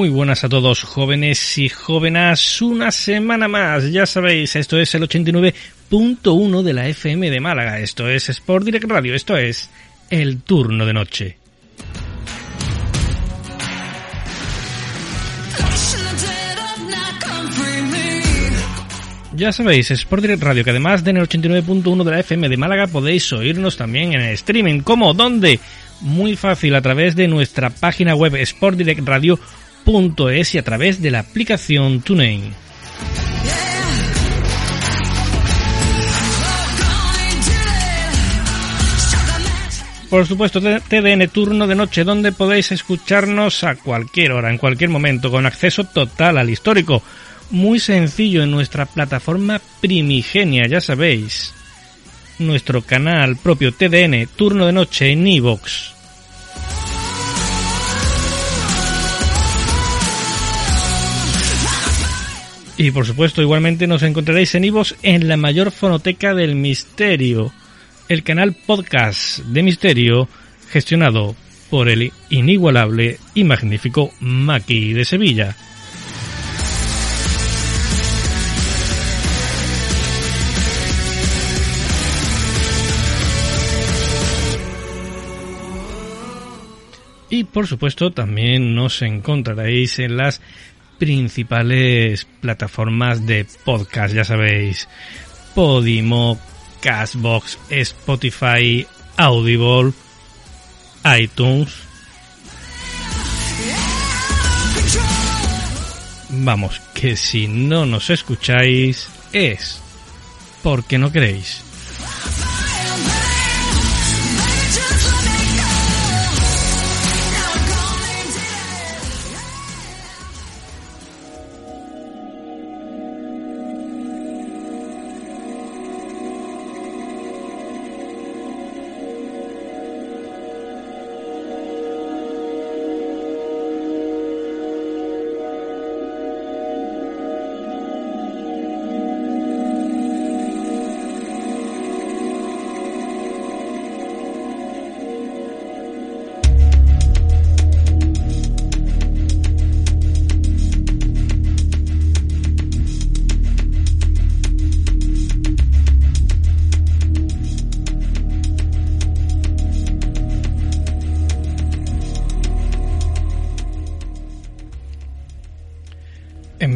[0.00, 2.62] Muy buenas a todos, jóvenes y jóvenes.
[2.62, 7.78] Una semana más, ya sabéis, esto es el 89.1 de la FM de Málaga.
[7.80, 9.14] Esto es Sport Direct Radio.
[9.14, 9.68] Esto es
[10.08, 11.36] el turno de noche.
[19.34, 22.56] Ya sabéis, Sport Direct Radio, que además de en el 89.1 de la FM de
[22.56, 24.80] Málaga podéis oírnos también en el streaming.
[24.80, 25.12] ¿Cómo?
[25.12, 25.60] ¿Dónde?
[26.00, 28.34] Muy fácil, a través de nuestra página web
[29.80, 32.52] sportdirectradio.es y a través de la aplicación TuneIn.
[40.10, 45.30] Por supuesto, TDN Turno de Noche, donde podéis escucharnos a cualquier hora, en cualquier momento,
[45.30, 47.00] con acceso total al histórico.
[47.50, 51.54] Muy sencillo en nuestra plataforma primigenia, ya sabéis.
[52.40, 55.99] Nuestro canal propio TDN Turno de Noche en iVoox.
[62.80, 67.52] Y por supuesto, igualmente nos encontraréis en iVoox en la mayor fonoteca del misterio
[68.08, 70.30] el canal podcast de misterio
[70.70, 71.36] gestionado
[71.68, 75.54] por el inigualable y magnífico Maki de Sevilla.
[87.28, 90.40] Y por supuesto también nos encontraréis en las
[91.00, 94.86] principales plataformas de podcast, ya sabéis,
[95.54, 96.38] Podimo,
[96.82, 99.92] Castbox, Spotify, Audible,
[101.18, 101.74] iTunes.
[106.28, 109.80] Vamos, que si no nos escucháis es
[110.62, 111.62] porque no queréis.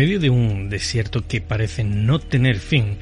[0.00, 2.96] Medio de un desierto que parece no tener fin,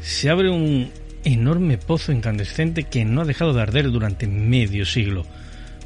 [0.00, 0.92] se abre un
[1.24, 5.26] enorme pozo incandescente que no ha dejado de arder durante medio siglo.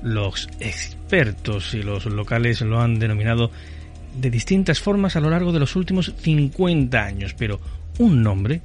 [0.02, 3.50] Los expertos y los locales lo han denominado
[4.14, 7.58] de distintas formas a lo largo de los últimos 50 años, pero
[7.96, 8.60] un nombre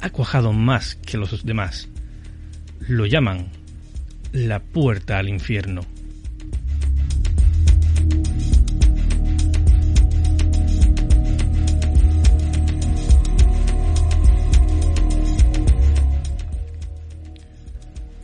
[0.00, 1.88] ha cuajado más que los demás.
[2.86, 3.48] Lo llaman
[4.30, 5.97] la puerta al infierno.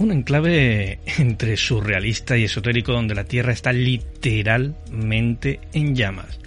[0.04, 6.38] Un enclave entre surrealista y esotérico donde la Tierra está literalmente en llamas.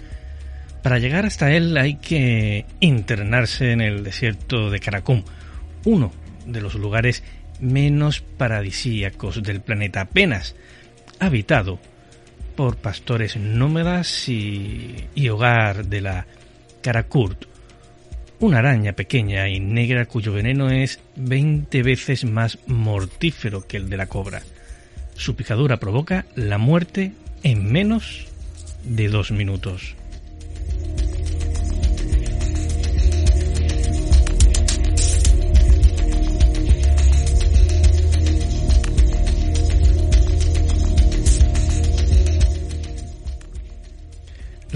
[0.82, 5.22] Para llegar hasta él hay que internarse en el desierto de Karakum,
[5.84, 6.12] uno
[6.46, 7.22] de los lugares
[7.60, 10.02] menos paradisíacos del planeta.
[10.02, 10.54] Apenas
[11.18, 11.78] habitado
[12.56, 16.26] por pastores nómadas y, hogar de la
[16.80, 17.44] Karakurt,
[18.40, 23.96] una araña pequeña y negra cuyo veneno es 20 veces más mortífero que el de
[23.96, 24.42] la cobra.
[25.14, 27.12] Su picadura provoca la muerte
[27.42, 28.26] en menos
[28.84, 29.96] de dos minutos.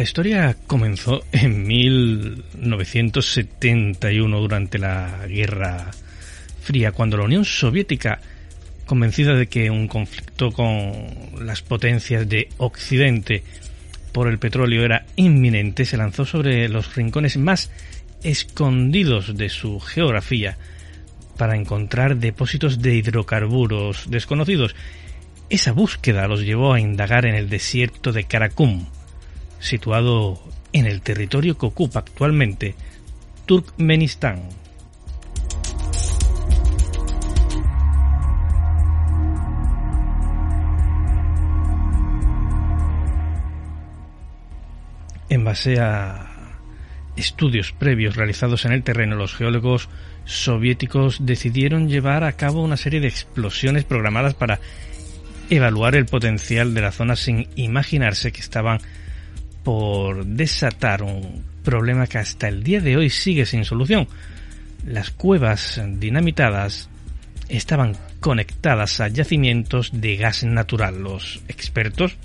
[0.03, 5.93] La historia comenzó en 1971 durante la Guerra
[6.61, 8.21] Fría, cuando la Unión Soviética,
[8.85, 13.45] convencida de que un conflicto con las potencias de Occidente
[14.11, 17.71] por el petróleo era inminente, se lanzó sobre los rincones más
[18.25, 20.59] escondidos de su geografía
[21.39, 24.75] para encontrar depósitos de hidrocarburos desconocidos.
[25.49, 28.89] Esa búsqueda los llevó a indagar en el desierto de Karakum,
[29.63, 30.43] situado
[30.73, 32.75] en el territorio que ocupa actualmente
[33.47, 34.43] Turkmenistán.
[45.29, 46.29] En base a
[47.17, 49.89] estudios previos realizados en el terreno, los geólogos
[50.25, 54.61] soviéticos decidieron llevar a cabo una serie de explosiones programadas para
[55.49, 58.81] evaluar el potencial de la zona sin imaginarse que estaban
[59.65, 64.09] por desatar un problema que hasta el día de hoy sigue sin solución.
[64.85, 66.89] Las cuevas dinamitadas
[67.49, 71.03] estaban conectadas a yacimientos de gas natural.
[71.03, 72.17] Los expertos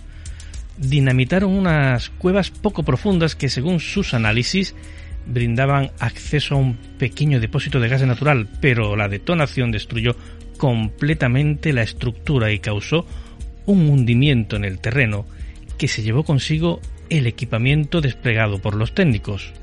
[0.77, 4.75] dinamitaron unas cuevas poco profundas que según sus análisis
[5.25, 10.15] brindaban acceso a un pequeño depósito de gas natural, pero la detonación destruyó
[10.57, 13.05] completamente la estructura y causó
[13.65, 15.25] un hundimiento en el terreno
[15.77, 19.53] que se llevó consigo el equipamiento desplegado por los técnicos.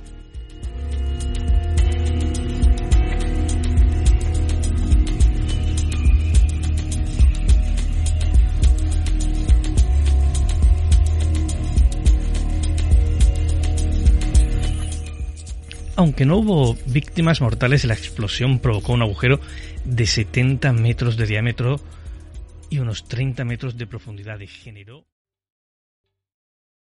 [15.96, 19.40] Aunque no hubo víctimas mortales, la explosión provocó un agujero
[19.84, 21.80] de 70 metros de diámetro
[22.68, 25.06] y unos 30 metros de profundidad y generó